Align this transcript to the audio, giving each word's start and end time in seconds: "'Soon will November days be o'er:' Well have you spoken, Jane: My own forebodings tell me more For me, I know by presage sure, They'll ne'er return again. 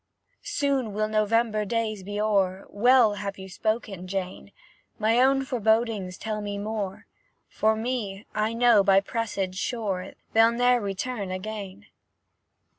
"'Soon 0.41 0.93
will 0.93 1.07
November 1.07 1.63
days 1.63 2.01
be 2.01 2.19
o'er:' 2.19 2.65
Well 2.71 3.13
have 3.13 3.37
you 3.37 3.47
spoken, 3.47 4.07
Jane: 4.07 4.51
My 4.97 5.19
own 5.19 5.45
forebodings 5.45 6.17
tell 6.17 6.41
me 6.41 6.57
more 6.57 7.05
For 7.47 7.75
me, 7.75 8.25
I 8.33 8.53
know 8.53 8.83
by 8.83 8.99
presage 8.99 9.57
sure, 9.59 10.13
They'll 10.33 10.49
ne'er 10.53 10.81
return 10.81 11.29
again. 11.29 11.85